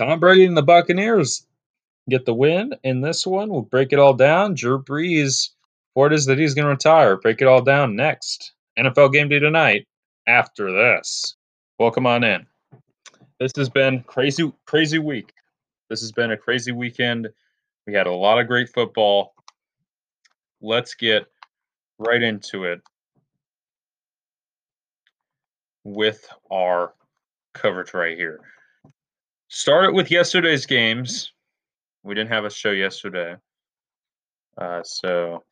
[0.00, 1.46] Tom Brady and the Buccaneers
[2.08, 3.50] get the win in this one.
[3.50, 4.54] We'll break it all down.
[4.54, 5.50] Drew Brees,
[5.92, 7.18] for it is that he's going to retire.
[7.18, 8.54] Break it all down next.
[8.78, 9.86] NFL game day tonight
[10.26, 11.36] after this.
[11.78, 12.46] Welcome on in.
[13.38, 15.34] This has been crazy, crazy week.
[15.90, 17.28] This has been a crazy weekend.
[17.86, 19.34] We had a lot of great football.
[20.62, 21.26] Let's get
[21.98, 22.80] right into it
[25.84, 26.94] with our
[27.52, 28.40] coverage right here.
[29.52, 31.32] Started with yesterday's games.
[32.04, 33.34] We didn't have a show yesterday.
[34.56, 35.42] Uh, so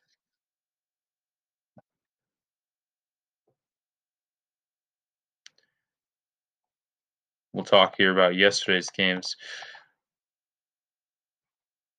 [7.53, 9.35] we'll talk here about yesterday's games.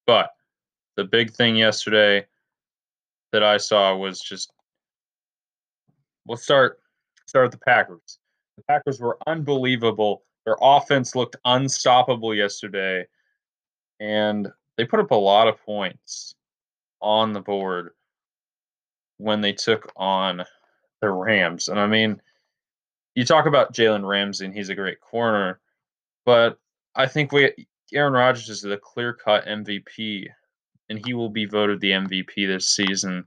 [0.07, 0.29] But
[0.95, 2.25] the big thing yesterday
[3.33, 4.53] that I saw was just
[6.25, 6.79] we'll start
[7.25, 8.19] start with the Packers.
[8.55, 10.23] The Packers were unbelievable.
[10.45, 13.05] Their offense looked unstoppable yesterday,
[13.99, 14.47] and
[14.77, 16.35] they put up a lot of points
[17.01, 17.91] on the board
[19.17, 20.43] when they took on
[21.01, 21.67] the Rams.
[21.67, 22.21] And I mean,
[23.15, 25.59] you talk about Jalen Ramsey, and he's a great corner,
[26.25, 26.57] but
[26.95, 30.27] I think we Aaron Rodgers is the clear cut MVP,
[30.89, 33.25] and he will be voted the MVP this season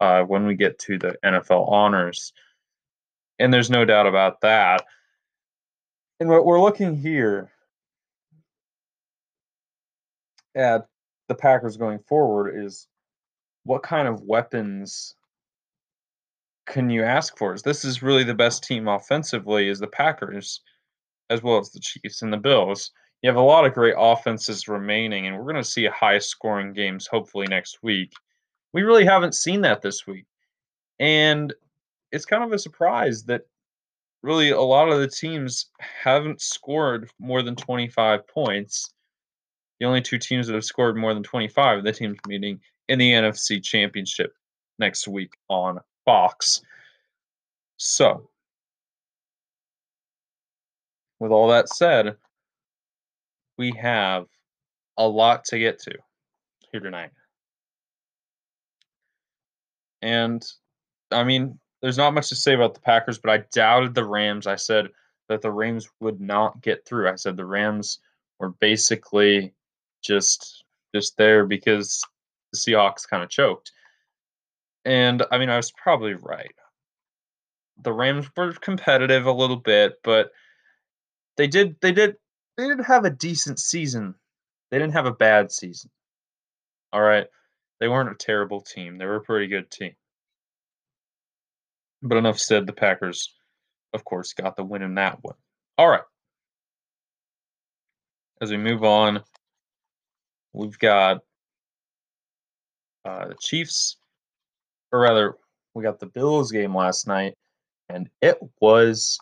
[0.00, 2.32] uh, when we get to the NFL honors.
[3.38, 4.84] And there's no doubt about that.
[6.18, 7.50] And what we're looking here
[10.54, 10.86] at
[11.28, 12.88] the Packers going forward is
[13.64, 15.14] what kind of weapons
[16.66, 17.56] can you ask for?
[17.58, 20.62] This is really the best team offensively is the Packers,
[21.30, 22.92] as well as the Chiefs and the Bills.
[23.22, 26.72] You have a lot of great offenses remaining, and we're going to see high scoring
[26.72, 28.12] games hopefully next week.
[28.72, 30.26] We really haven't seen that this week.
[30.98, 31.52] And
[32.12, 33.42] it's kind of a surprise that
[34.22, 38.92] really a lot of the teams haven't scored more than 25 points.
[39.78, 42.98] The only two teams that have scored more than 25 are the teams meeting in
[42.98, 44.32] the NFC Championship
[44.78, 46.62] next week on Fox.
[47.76, 48.30] So,
[51.20, 52.16] with all that said,
[53.58, 54.26] we have
[54.96, 55.92] a lot to get to
[56.72, 57.10] here tonight.
[60.02, 60.44] And
[61.10, 64.48] I mean, there's not much to say about the Packers, but I doubted the Rams.
[64.48, 64.88] I said
[65.28, 67.08] that the Rams would not get through.
[67.08, 68.00] I said the Rams
[68.40, 69.54] were basically
[70.02, 72.02] just just there because
[72.52, 73.70] the Seahawks kind of choked.
[74.84, 76.56] And I mean, I was probably right.
[77.84, 80.32] The Rams were competitive a little bit, but
[81.36, 82.16] they did they did
[82.56, 84.16] they did have a decent season.
[84.72, 85.92] They didn't have a bad season.
[86.92, 87.28] All right.
[87.78, 88.98] They weren't a terrible team.
[88.98, 89.94] They were a pretty good team.
[92.02, 93.34] But enough said, the Packers,
[93.92, 95.36] of course, got the win in that one.
[95.78, 96.02] All right.
[98.40, 99.22] As we move on,
[100.52, 101.22] we've got
[103.04, 103.96] uh, the Chiefs,
[104.92, 105.36] or rather,
[105.74, 107.34] we got the Bills game last night,
[107.88, 109.18] and it was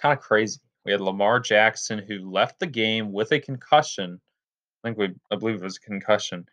[0.00, 0.60] kind of crazy.
[0.84, 4.20] We had Lamar Jackson who left the game with a concussion.
[4.82, 6.46] I think we, I believe it was a concussion,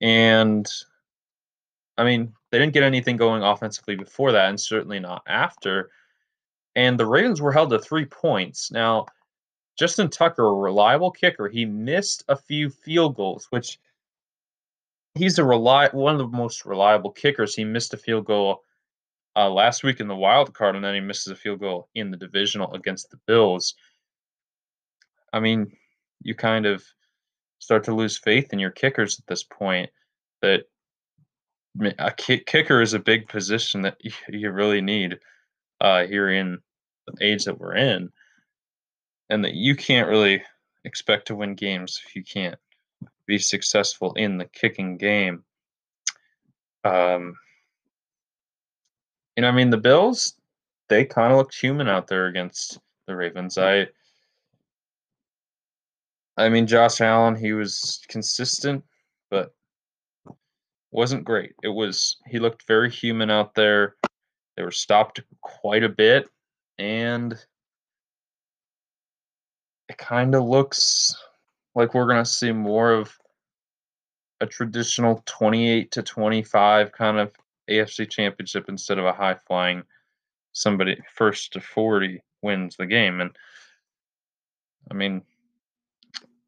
[0.00, 0.66] and
[1.98, 5.90] I mean, they didn't get anything going offensively before that, and certainly not after.
[6.74, 8.70] And the Ravens were held to three points.
[8.70, 9.06] Now,
[9.78, 13.78] Justin Tucker, a reliable kicker, he missed a few field goals, which
[15.14, 17.54] he's a reli- one of the most reliable kickers.
[17.54, 18.62] He missed a field goal
[19.34, 22.10] uh, last week in the wild card, and then he misses a field goal in
[22.10, 23.74] the divisional against the Bills.
[25.32, 25.70] I mean,
[26.22, 26.82] you kind of
[27.58, 29.90] start to lose faith in your kickers at this point.
[30.42, 30.64] That
[31.98, 33.96] a kicker is a big position that
[34.28, 35.18] you really need
[35.80, 36.58] uh, here in
[37.06, 38.10] the age that we're in,
[39.30, 40.42] and that you can't really
[40.84, 42.58] expect to win games if you can't
[43.26, 45.44] be successful in the kicking game.
[46.84, 47.36] Um,
[49.36, 50.34] and I mean the Bills,
[50.88, 53.58] they kind of looked human out there against the Ravens.
[53.58, 53.88] I,
[56.36, 58.84] I mean Josh Allen, he was consistent,
[59.30, 59.52] but
[60.90, 61.52] wasn't great.
[61.62, 63.96] It was he looked very human out there.
[64.56, 66.28] They were stopped quite a bit,
[66.78, 67.32] and
[69.88, 71.14] it kind of looks
[71.74, 73.16] like we're gonna see more of
[74.40, 77.32] a traditional 28 to 25 kind of
[77.70, 79.82] AFC championship instead of a high flying
[80.52, 83.20] somebody first to 40 wins the game.
[83.20, 83.30] And
[84.90, 85.22] I mean,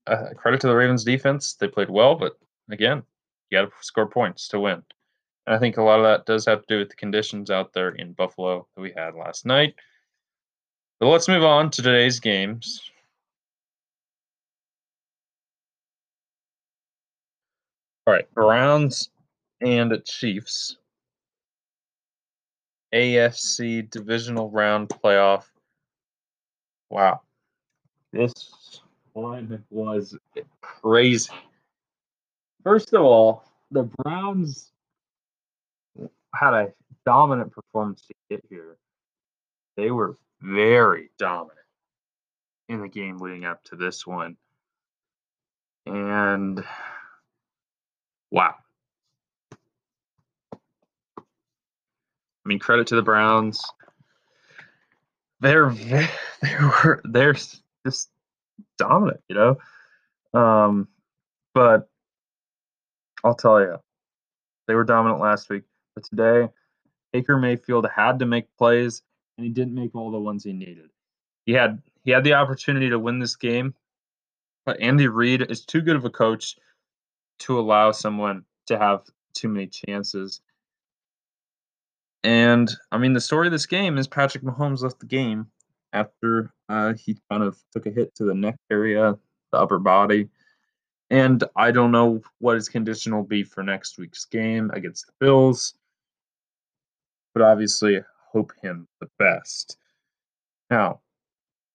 [0.07, 1.55] uh, credit to the Ravens defense.
[1.55, 2.39] They played well, but
[2.71, 3.03] again,
[3.51, 4.83] you got to score points to win.
[5.47, 7.73] And I think a lot of that does have to do with the conditions out
[7.73, 9.75] there in Buffalo that we had last night.
[11.01, 12.91] But let's move on to today's games.
[18.07, 19.11] All right, Browns
[19.61, 20.77] and Chiefs.
[22.95, 25.45] AFC divisional round playoff.
[26.91, 27.21] Wow.
[28.13, 28.81] This
[29.13, 30.17] one was
[30.63, 31.31] crazy.
[32.69, 34.73] First of all, the Browns
[36.35, 36.75] had a
[37.07, 38.77] dominant performance to get here.
[39.79, 41.57] They were very dominant
[42.69, 44.37] in the game leading up to this one.
[45.87, 46.63] And
[48.31, 48.57] wow.
[50.53, 50.59] I
[52.45, 53.65] mean, credit to the Browns.
[55.41, 55.71] They're
[56.43, 57.33] they were they're
[57.87, 58.11] just
[58.77, 60.39] dominant, you know.
[60.39, 60.87] Um,
[61.55, 61.89] but
[63.25, 63.77] I'll tell you,
[64.67, 66.49] they were dominant last week, but today
[67.13, 69.03] Baker Mayfield had to make plays,
[69.37, 70.91] and he didn't make all the ones he needed.
[71.47, 73.75] He had he had the opportunity to win this game,
[74.65, 76.57] but Andy Reid is too good of a coach
[77.41, 79.03] to allow someone to have
[79.35, 80.41] too many chances.
[82.25, 85.47] And I mean, the story of this game is Patrick Mahomes left the game
[85.93, 89.17] after uh, he kind of took a hit to the neck area,
[89.53, 90.29] the upper body.
[91.11, 95.13] And I don't know what his condition will be for next week's game against the
[95.21, 95.75] Bills,
[97.33, 98.01] but obviously
[98.31, 99.79] hope him the best.
[100.71, 101.01] Now,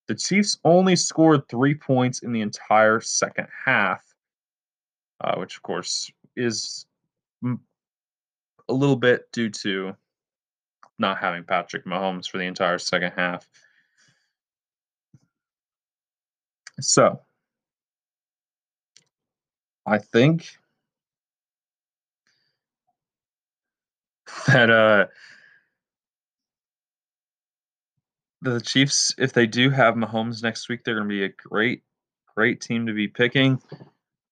[0.07, 4.03] the Chiefs only scored three points in the entire second half,
[5.21, 6.85] uh, which of course is
[8.69, 9.95] a little bit due to
[10.99, 13.47] not having Patrick Mahomes for the entire second half.
[16.79, 17.21] So,
[19.85, 20.57] I think
[24.47, 25.07] that uh
[28.41, 31.83] the Chiefs, if they do have Mahomes next week, they're going to be a great,
[32.35, 33.61] great team to be picking.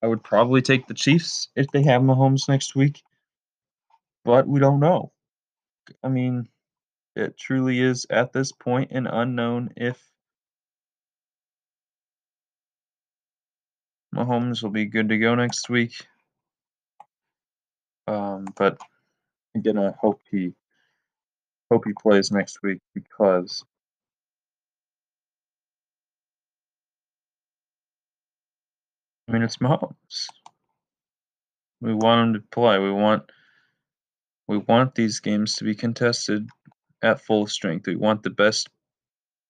[0.03, 3.01] I would probably take the Chiefs if they have Mahomes next week,
[4.25, 5.11] but we don't know.
[6.03, 6.49] I mean,
[7.15, 10.10] it truly is at this point an unknown if
[14.15, 16.05] Mahomes will be good to go next week.
[18.07, 18.77] Um, but
[19.55, 20.53] again, I hope he
[21.71, 23.63] hope he plays next week because
[29.27, 30.27] I mean, it's Mahomes.
[31.79, 32.79] We want him to play.
[32.79, 33.31] We want
[34.47, 36.49] we want these games to be contested
[37.01, 37.87] at full strength.
[37.87, 38.67] We want the best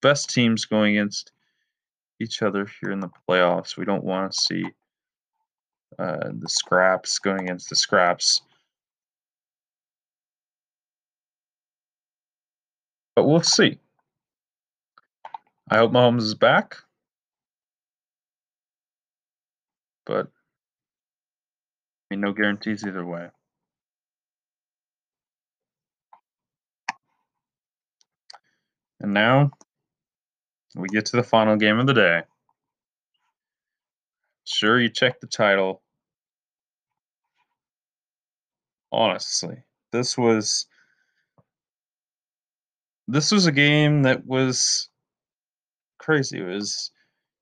[0.01, 1.31] best teams going against
[2.21, 3.77] each other here in the playoffs.
[3.77, 4.65] We don't want to see
[6.00, 8.41] uh, the scraps going against the scraps.
[13.15, 13.79] But we'll see.
[15.69, 16.77] I hope Mahomes is back.
[20.12, 23.29] but I mean, no guarantees either way.
[29.00, 29.51] And now
[30.75, 32.21] we get to the final game of the day.
[34.45, 35.81] Sure, you check the title.
[38.91, 39.57] Honestly,
[39.91, 40.65] this was
[43.07, 44.89] this was a game that was
[45.97, 46.39] crazy.
[46.39, 46.91] It was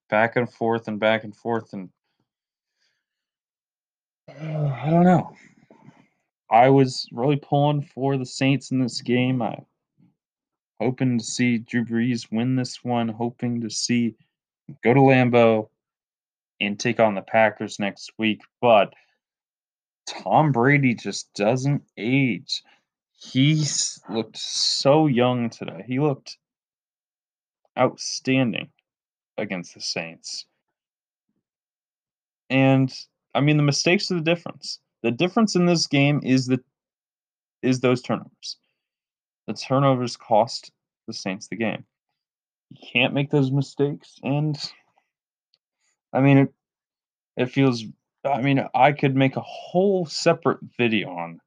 [0.10, 1.90] back and forth and back and forth and
[4.30, 4.34] uh,
[4.84, 5.36] I don't know.
[6.52, 9.42] I was really pulling for the Saints in this game.
[9.42, 9.60] I
[10.80, 14.16] hoping to see Drew Brees win this one, hoping to see
[14.84, 15.70] go to Lambeau
[16.62, 18.42] and take on the Packers next week.
[18.62, 18.94] But
[20.08, 22.64] Tom Brady just doesn't age.
[23.18, 25.84] He's looked so young today.
[25.86, 26.38] He looked
[27.78, 28.70] outstanding
[29.38, 30.46] against the Saints.
[32.50, 32.94] And
[33.36, 34.80] I mean, the mistakes are the difference.
[35.04, 36.62] The difference in this game is that
[37.62, 38.58] is those turnovers.
[39.50, 40.72] The turnovers cost
[41.08, 41.84] the Saints the game.
[42.70, 44.56] You can't make those mistakes, and
[46.14, 46.54] I mean, it
[47.36, 47.84] it feels.
[48.24, 51.42] I mean, I could make a whole separate video on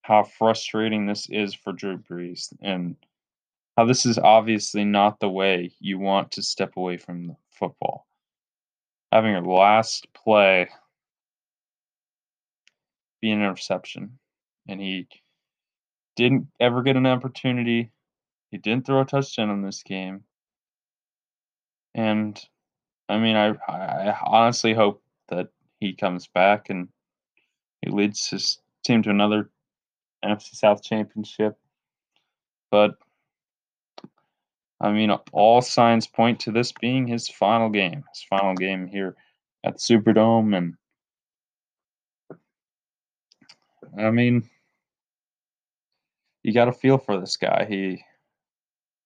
[0.00, 2.96] how frustrating this is for Drew Brees and
[3.76, 8.06] how this is obviously not the way you want to step away from the football.
[9.12, 10.70] Having your last play
[13.20, 14.18] be an interception.
[14.68, 15.06] And he
[16.16, 17.90] didn't ever get an opportunity.
[18.50, 20.24] He didn't throw a touchdown in this game.
[21.94, 22.40] And
[23.08, 25.48] I mean, I, I honestly hope that
[25.80, 26.88] he comes back and
[27.80, 29.50] he leads his team to another
[30.24, 31.58] NFC South championship.
[32.70, 32.94] But
[34.80, 39.14] I mean, all signs point to this being his final game, his final game here
[39.64, 40.74] at the Superdome, and
[43.98, 44.48] I mean,
[46.42, 47.66] you got to feel for this guy.
[47.68, 48.04] He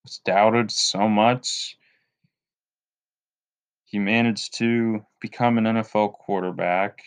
[0.03, 1.77] was doubted so much.
[3.85, 7.03] He managed to become an NFL quarterback.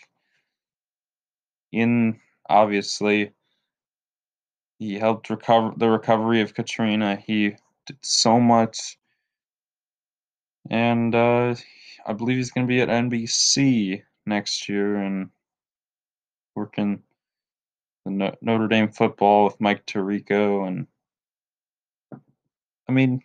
[1.73, 3.33] In obviously,
[4.79, 7.17] he helped recover the recovery of Katrina.
[7.17, 7.57] He
[7.87, 8.99] did so much,
[10.71, 11.55] and uh,
[12.07, 15.31] I believe he's going to be at NBC next year and
[16.55, 17.03] working
[18.05, 20.87] the Notre Dame football with Mike Tirico, and
[22.89, 23.23] I mean,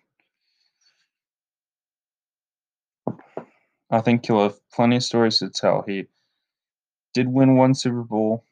[3.90, 5.84] I think he'll have plenty of stories to tell.
[5.88, 6.06] He
[7.14, 8.44] did win one Super Bowl,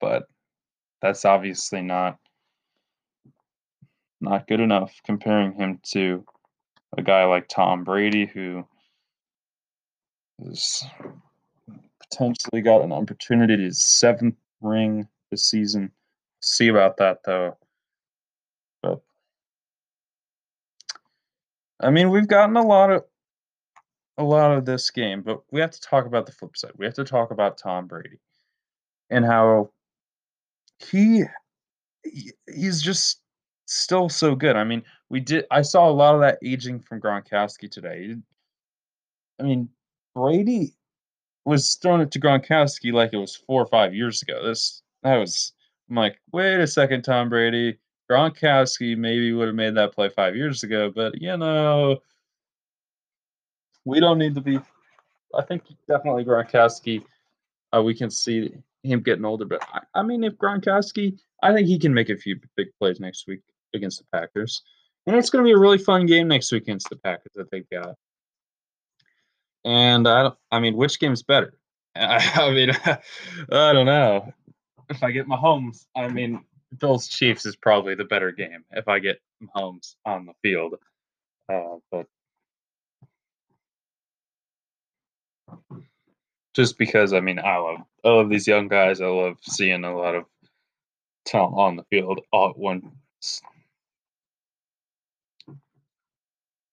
[0.00, 0.28] but
[1.02, 2.18] that's obviously not
[4.20, 6.24] not good enough comparing him to
[6.96, 8.66] a guy like Tom Brady who
[10.42, 10.84] has
[12.10, 15.90] potentially got an opportunity to seventh ring this season.
[16.40, 17.56] See about that though.
[18.82, 19.00] But
[21.80, 23.04] I mean, we've gotten a lot of
[24.18, 26.72] a lot of this game, but we have to talk about the flip side.
[26.76, 28.18] We have to talk about Tom Brady
[29.10, 29.70] and how
[30.78, 31.24] he
[32.46, 33.20] he's just
[33.66, 34.56] still so good.
[34.56, 38.14] I mean, we did I saw a lot of that aging from Gronkowski today.
[39.38, 39.68] I mean,
[40.14, 40.74] Brady
[41.46, 44.44] was throwing it to Gronkowski like it was four or five years ago.
[44.44, 45.52] This that was
[45.88, 47.78] I'm like, wait a second, Tom Brady.
[48.10, 51.98] Gronkowski maybe would have made that play five years ago, but you know,
[53.84, 54.58] we don't need to be.
[55.34, 57.02] I think definitely Gronkowski.
[57.74, 61.66] Uh, we can see him getting older, but I, I mean, if Gronkowski, I think
[61.66, 63.40] he can make a few big plays next week
[63.74, 64.62] against the Packers,
[65.06, 67.50] and it's going to be a really fun game next week against the Packers that
[67.50, 67.96] they've got.
[69.66, 71.52] And I, don't, I mean, which game's better?
[71.96, 72.70] I, I mean,
[73.50, 74.32] I don't know.
[74.88, 76.44] If I get Mahomes, I mean,
[76.78, 80.76] Bills Chiefs is probably the better game if I get Mahomes on the field.
[81.52, 82.06] Uh, but
[86.54, 89.00] just because I mean I love I love these young guys.
[89.00, 90.24] I love seeing a lot of
[91.24, 93.42] talent on the field all at once.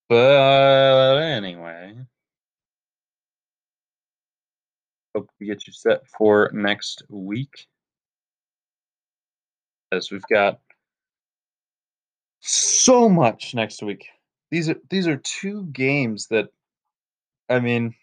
[0.09, 1.95] But anyway,
[5.15, 7.67] hope we get you set for next week.
[9.91, 10.59] As we've got
[12.39, 14.07] so much next week.
[14.51, 16.49] These are these are two games that
[17.49, 17.95] I mean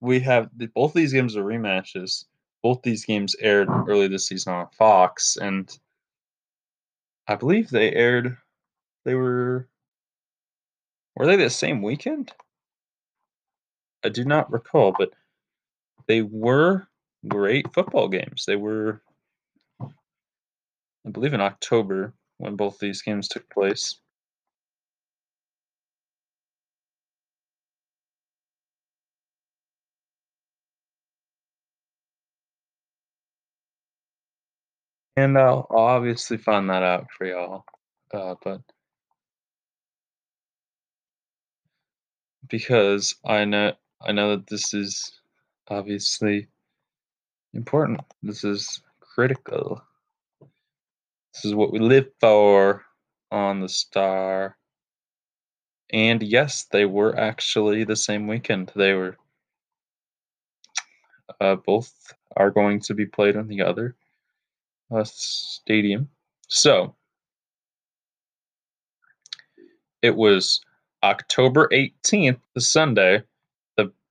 [0.00, 2.24] we have both these games are rematches.
[2.62, 5.70] Both these games aired early this season on Fox, and
[7.28, 8.36] I believe they aired.
[9.04, 9.68] They were.
[11.14, 12.32] Were they the same weekend?
[14.04, 15.12] I do not recall, but
[16.08, 16.88] they were
[17.28, 18.44] great football games.
[18.46, 19.02] They were,
[21.06, 23.96] I believe, in October when both these games took place.
[35.16, 37.64] And I'll, obviously find that out for y'all.
[38.14, 38.62] Uh, but
[42.48, 45.12] because I know I know that this is
[45.70, 46.48] obviously
[47.54, 48.00] important.
[48.22, 49.82] This is critical.
[51.34, 52.84] This is what we live for
[53.30, 54.56] on the star.
[55.90, 58.72] And yes, they were actually the same weekend.
[58.74, 59.16] They were
[61.40, 61.92] uh, both
[62.36, 63.96] are going to be played on the other
[64.90, 66.08] uh, stadium.
[66.48, 66.94] So
[70.02, 70.60] it was
[71.02, 73.22] October 18th, the Sunday.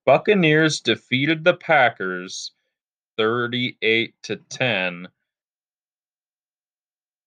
[0.07, 2.53] Buccaneers defeated the Packers
[3.17, 5.07] 38 to 10.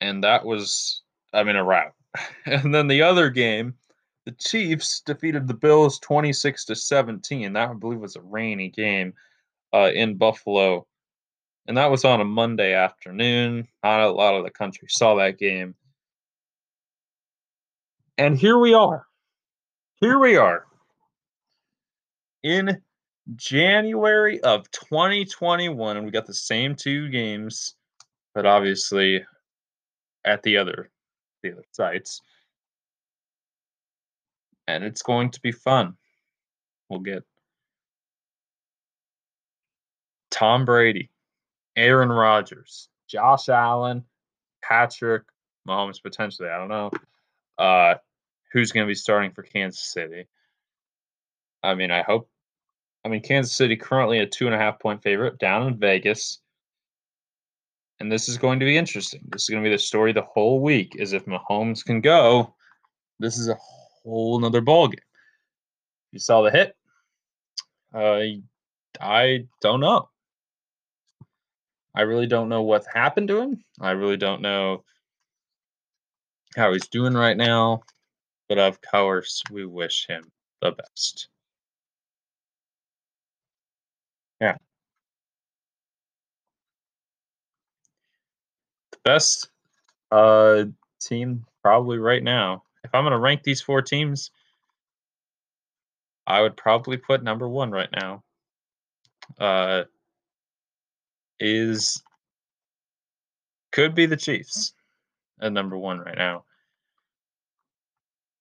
[0.01, 1.95] And that was, I mean, a wrap.
[2.47, 3.75] And then the other game,
[4.27, 7.53] the Chiefs defeated the Bills 26 to 17.
[7.53, 9.15] That I believe was a rainy game
[9.73, 10.89] uh, in Buffalo
[11.71, 13.69] and that was on a Monday afternoon.
[13.85, 15.77] Not a lot of the country saw that game.
[18.19, 19.07] And here we are.
[20.01, 20.67] Here we are.
[22.43, 22.81] In
[23.37, 27.75] January of 2021, and we got the same two games,
[28.35, 29.25] but obviously
[30.25, 30.91] at the other
[31.43, 32.21] the other sites.
[34.69, 35.97] And it's going to be fun.
[36.89, 37.25] We'll get
[40.31, 41.11] Tom Brady
[41.77, 44.05] Aaron Rodgers, Josh Allen,
[44.63, 45.23] Patrick
[45.67, 46.49] Mahomes potentially.
[46.49, 46.91] I don't know
[47.59, 47.95] uh,
[48.53, 50.27] who's going to be starting for Kansas City.
[51.63, 52.29] I mean, I hope.
[53.05, 56.41] I mean, Kansas City currently a two and a half point favorite down in Vegas.
[57.99, 59.23] and this is going to be interesting.
[59.31, 60.97] This is going to be the story the whole week.
[60.97, 62.55] Is if Mahomes can go,
[63.19, 63.57] this is a
[64.03, 64.99] whole nother ballgame.
[66.13, 66.77] You saw the hit.
[67.95, 68.41] Uh,
[69.01, 70.09] I don't know.
[71.95, 73.65] I really don't know what happened to him.
[73.81, 74.85] I really don't know
[76.57, 77.83] how he's doing right now.
[78.49, 81.29] But of course, we wish him the best.
[89.05, 89.51] Best
[90.11, 90.65] uh,
[91.01, 92.63] team probably right now.
[92.85, 94.31] If I'm going to rank these four teams,
[96.27, 98.23] I would probably put number one right now.
[99.39, 99.85] Uh,
[101.39, 102.03] is
[103.73, 104.75] could be the Chiefs
[105.41, 106.45] at number one right now,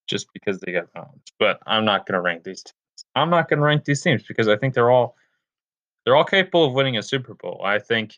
[0.08, 1.32] just because they got Mahomes.
[1.38, 2.74] But I'm not going to rank these teams.
[3.16, 5.16] I'm not going to rank these teams because I think they're all
[6.04, 7.62] they're all capable of winning a Super Bowl.
[7.64, 8.18] I think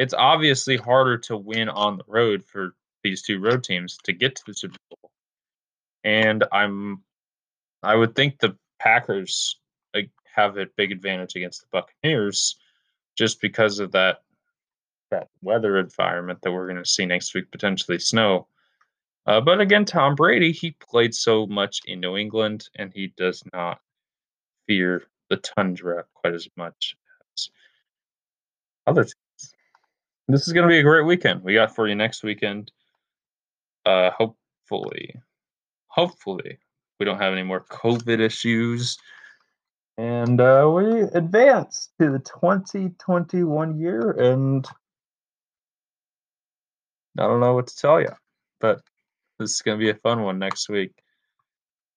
[0.00, 4.34] it's obviously harder to win on the road for these two road teams to get
[4.34, 5.10] to the Super Bowl.
[6.04, 7.02] And I'm
[7.82, 9.56] I would think the Packers
[10.34, 12.56] have a big advantage against the Buccaneers
[13.16, 14.22] just because of that
[15.10, 18.46] that weather environment that we're going to see next week, potentially snow.
[19.26, 23.42] Uh, but again, Tom Brady, he played so much in New England, and he does
[23.52, 23.80] not
[24.66, 26.96] fear the tundra quite as much
[27.34, 27.50] as
[28.86, 29.14] other teams.
[30.30, 31.42] This is going to be a great weekend.
[31.42, 32.70] We got for you next weekend.
[33.84, 35.20] Uh, hopefully,
[35.88, 36.58] hopefully,
[37.00, 38.96] we don't have any more COVID issues.
[39.98, 44.64] And uh, we advance to the 2021 year, and
[47.18, 48.12] I don't know what to tell you,
[48.60, 48.82] but
[49.40, 50.92] this is going to be a fun one next week.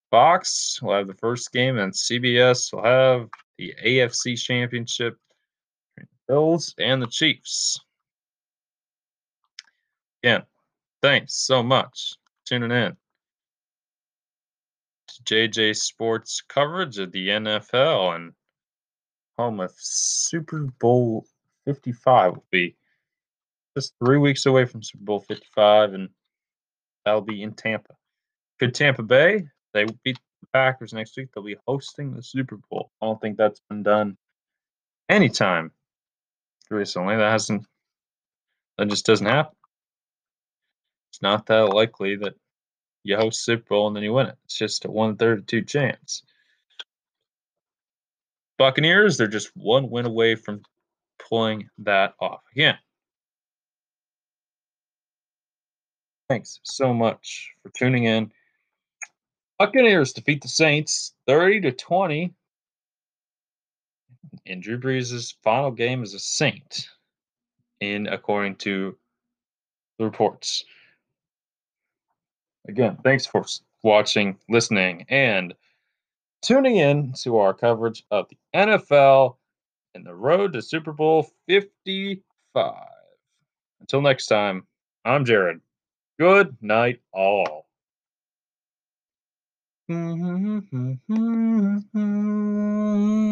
[0.09, 5.17] Fox will have the first game, and CBS will have the AFC Championship,
[6.27, 7.79] Bills and the Chiefs.
[10.23, 10.43] Again,
[11.01, 12.95] thanks so much for tuning in
[15.07, 18.33] to JJ Sports coverage of the NFL and
[19.37, 21.25] home of Super Bowl
[21.65, 22.75] 55 will be
[23.75, 26.09] just three weeks away from Super Bowl 55, and
[27.05, 27.95] that'll be in Tampa.
[28.59, 29.43] Could Tampa Bay?
[29.73, 31.29] They beat the Packers next week.
[31.33, 32.91] They'll be hosting the Super Bowl.
[33.01, 34.17] I don't think that's been done
[35.09, 35.71] anytime
[36.69, 37.15] recently.
[37.15, 37.65] That hasn't.
[38.77, 39.55] That just doesn't happen.
[41.13, 42.33] It's not that likely that
[43.03, 44.37] you host Super Bowl and then you win it.
[44.45, 46.23] It's just a one thirty-two chance.
[48.57, 50.63] Buccaneers, they're just one win away from
[51.29, 52.41] pulling that off.
[52.53, 52.77] Again,
[56.29, 58.31] Thanks so much for tuning in.
[59.59, 62.33] Buccaneers defeat the Saints 30 to 20
[64.47, 66.89] in Drew Brees' final game as a Saint,
[67.81, 68.97] in according to
[69.99, 70.65] the reports.
[72.67, 73.45] Again, thanks for
[73.83, 75.53] watching, listening, and
[76.41, 79.35] tuning in to our coverage of the NFL
[79.95, 82.75] and the road to Super Bowl 55.
[83.81, 84.65] Until next time,
[85.03, 85.59] I'm Jared.
[86.19, 87.65] Good night, all.